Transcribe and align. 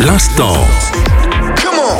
L'instant. 0.00 1.19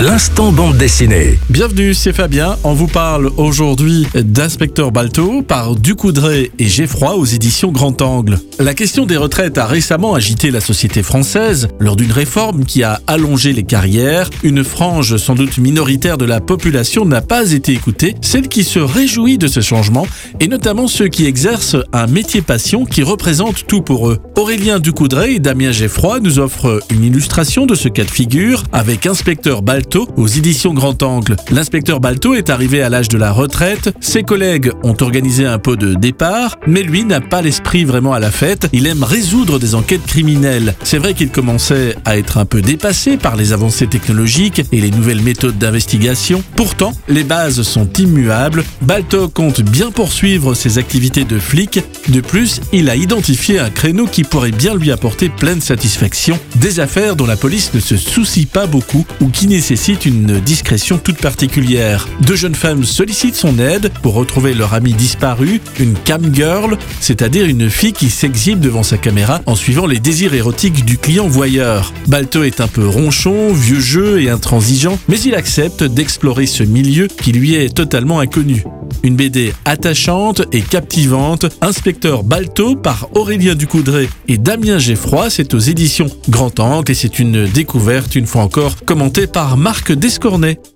L'instant 0.03 0.51
bande 0.51 0.79
dessinée. 0.79 1.39
Bienvenue, 1.51 1.93
c'est 1.93 2.15
Fabien. 2.15 2.57
On 2.65 2.73
vous 2.73 2.87
parle 2.87 3.31
aujourd'hui 3.37 4.07
d'Inspecteur 4.15 4.93
Balto 4.93 5.43
par 5.43 5.77
Ducoudray 5.77 6.51
et 6.59 6.69
Geffroy 6.69 7.17
aux 7.17 7.27
éditions 7.27 7.71
Grand 7.71 8.01
Angle. 8.01 8.39
La 8.59 8.73
question 8.73 9.05
des 9.05 9.19
retraites 9.19 9.59
a 9.59 9.67
récemment 9.67 10.15
agité 10.15 10.51
la 10.51 10.63
société 10.63 11.03
française 11.03 11.69
lors 11.81 11.97
d'une 11.97 12.13
réforme 12.13 12.65
qui 12.65 12.83
a 12.83 13.03
allongé 13.07 13.53
les 13.53 13.63
carrières. 13.63 14.31
Une 14.43 14.65
frange 14.65 15.19
sans 15.19 15.35
doute 15.35 15.59
minoritaire 15.59 16.17
de 16.17 16.25
la 16.25 16.41
population 16.41 17.05
n'a 17.05 17.21
pas 17.21 17.53
été 17.53 17.73
écoutée, 17.73 18.15
celle 18.23 18.49
qui 18.49 18.65
se 18.65 18.79
réjouit 18.79 19.37
de 19.37 19.49
ce 19.49 19.61
changement 19.61 20.07
et 20.41 20.49
notamment 20.49 20.89
ceux 20.89 21.09
qui 21.09 21.27
exercent 21.27 21.77
un 21.93 22.07
métier 22.07 22.41
passion 22.41 22.87
qui 22.87 23.03
représente 23.03 23.67
tout 23.67 23.83
pour 23.83 24.09
eux. 24.09 24.19
Aurélien 24.35 24.79
Ducoudray 24.79 25.35
et 25.35 25.41
Damien 25.41 25.73
Geffroy 25.73 26.21
nous 26.21 26.39
offrent 26.39 26.81
une 26.91 27.05
illustration 27.05 27.67
de 27.67 27.75
ce 27.75 27.89
cas 27.89 28.05
de 28.05 28.11
figure 28.11 28.63
avec 28.73 29.05
Inspecteur 29.05 29.61
Balto 29.61 29.90
aux 29.97 30.27
éditions 30.27 30.75
Grand 30.75 31.03
Angle. 31.03 31.37
L'inspecteur 31.51 32.01
Balto 32.01 32.35
est 32.35 32.51
arrivé 32.51 32.83
à 32.83 32.89
l'âge 32.89 33.09
de 33.09 33.19
la 33.19 33.33
retraite, 33.33 33.95
ses 34.01 34.23
collègues 34.23 34.71
ont 34.83 34.95
organisé 35.01 35.47
un 35.47 35.59
pot 35.59 35.77
de 35.77 35.95
départ, 35.95 36.59
mais 36.67 36.83
lui 36.83 37.05
n'a 37.05 37.21
pas 37.21 37.43
l'esprit 37.43 37.85
vraiment 37.85 38.13
à 38.13 38.21
la 38.21 38.31
fête, 38.31 38.69
il 38.73 38.87
aime 38.87 39.03
résoudre 39.03 39.59
des 39.59 39.75
enquêtes 39.75 40.07
criminelles. 40.07 40.75
C'est 40.85 40.99
vrai 40.99 41.15
qu'il 41.15 41.31
commençait 41.31 41.97
à 42.05 42.19
être 42.19 42.39
un 42.39 42.45
peu 42.45 42.63
dépassé 42.63 43.17
par 43.17 43.37
les 43.37 43.53
avancées 43.53 43.87
technologiques 43.87 44.63
et 44.71 44.81
les 44.81 44.91
nouvelles 44.91 45.23
méthodes 45.23 45.59
d'investigation. 45.59 46.43
Pourtant, 46.57 46.93
les 47.09 47.25
bases 47.25 47.63
sont 47.63 47.89
immuables, 47.95 48.65
Balto 48.83 49.29
compte 49.29 49.63
bien 49.63 49.91
poursuivre 49.91 50.55
ses 50.55 50.79
activités 50.79 51.25
de 51.25 51.39
flic. 51.39 51.81
De 52.09 52.21
plus, 52.21 52.61
il 52.73 52.91
a 52.91 52.97
identifié 52.97 53.59
un 53.59 53.71
créneau 53.71 54.07
qui 54.07 54.25
pourrait 54.25 54.53
bien 54.53 54.75
lui 54.75 54.93
apporter 54.93 55.29
pleine 55.29 55.61
satisfaction, 55.61 56.39
des 56.57 56.81
affaires 56.81 57.17
dont 57.17 57.27
la 57.27 57.37
police 57.37 57.73
ne 57.75 57.81
se 57.81 57.97
soucie 57.97 58.47
pas 58.47 58.67
beaucoup 58.67 59.05
ou 59.21 59.29
qui 59.29 59.47
nécessitent 59.47 59.80
une 59.89 60.41
discrétion 60.41 60.99
toute 60.99 61.19
particulière. 61.19 62.07
Deux 62.21 62.37
jeunes 62.37 62.55
femmes 62.55 62.85
sollicitent 62.85 63.35
son 63.35 63.59
aide 63.59 63.91
pour 64.03 64.15
retrouver 64.15 64.53
leur 64.53 64.75
ami 64.75 64.93
disparu, 64.93 65.61
une 65.79 65.95
cam 65.95 66.35
girl, 66.35 66.77
c'est-à-dire 67.01 67.47
une 67.47 67.71
fille 67.71 67.95
qui 67.95 68.11
s'exhibe 68.11 68.61
devant 68.61 68.83
sa 68.83 68.99
caméra 68.99 69.41
en 69.47 69.55
suivant 69.55 69.87
les 69.87 69.99
désirs 69.99 70.35
érotiques 70.35 70.85
du 70.85 70.99
client 70.99 71.29
voyeur. 71.29 71.95
Balto 72.09 72.43
est 72.43 72.61
un 72.61 72.69
peu 72.69 72.87
ronchon, 72.87 73.55
vieux 73.55 73.81
jeu 73.81 74.21
et 74.21 74.29
intransigeant, 74.29 74.99
mais 75.09 75.19
il 75.21 75.35
accepte 75.35 75.83
d'explorer 75.83 76.47
ce 76.47 76.63
milieu 76.63 77.07
qui 77.07 77.33
lui 77.33 77.55
est 77.55 77.75
totalement 77.75 78.21
inconnu. 78.21 78.65
Une 79.03 79.17
BD 79.17 79.55
attachante 79.65 80.43
et 80.53 80.61
captivante, 80.61 81.47
Inspecteur 81.63 82.23
Balto 82.23 82.77
par 82.77 83.09
Aurélien 83.15 83.55
Ducoudray 83.55 84.09
et 84.29 84.37
Damien 84.37 84.79
Geffroy, 84.79 85.31
c'est 85.31 85.55
aux 85.55 85.59
éditions 85.59 86.09
Grand 86.29 86.61
Angle 86.61 86.93
et 86.93 86.95
c'est 86.95 87.19
une 87.19 87.47
découverte 87.47 88.15
une 88.15 88.27
fois 88.27 88.43
encore 88.43 88.77
commentée 88.85 89.27
par 89.27 89.57
Marc 89.57 89.93
Descornet. 89.93 90.61